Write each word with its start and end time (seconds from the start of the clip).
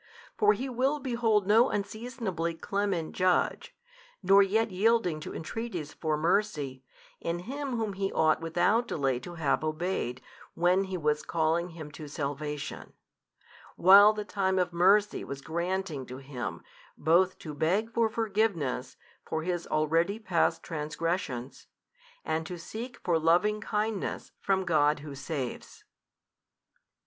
For 0.35 0.53
he 0.53 0.67
will 0.67 0.97
behold 0.99 1.45
no 1.45 1.69
unseasonably 1.69 2.55
clement 2.55 3.13
Judge, 3.13 3.75
nor 4.23 4.41
yet 4.41 4.71
yielding 4.71 5.19
to 5.19 5.35
entreaties 5.35 5.93
for 5.93 6.17
mercy, 6.17 6.83
in 7.19 7.37
Him 7.41 7.75
Whom 7.77 7.93
he 7.93 8.11
ought 8.11 8.41
without 8.41 8.87
delay 8.87 9.19
to 9.19 9.35
have 9.35 9.63
obeyed 9.63 10.19
when 10.55 10.85
He 10.85 10.97
was 10.97 11.21
calling 11.21 11.69
him 11.77 11.91
to 11.91 12.07
salvation, 12.07 12.93
while 13.75 14.11
the 14.11 14.25
time 14.25 14.57
of 14.57 14.73
mercy 14.73 15.23
was 15.23 15.39
granting 15.43 16.07
to 16.07 16.17
him 16.17 16.63
both 16.97 17.37
to 17.37 17.53
beg 17.53 17.91
for 17.93 18.09
forgiveness 18.09 18.97
for 19.23 19.43
his 19.43 19.67
already 19.67 20.17
past 20.17 20.63
transgressions, 20.63 21.67
and 22.25 22.47
to 22.47 22.57
seek 22.57 22.97
for 23.03 23.19
loving 23.19 23.61
kindness 23.61 24.31
from 24.41 24.65
God 24.65 25.01
Who 25.01 25.13
saves. 25.13 25.83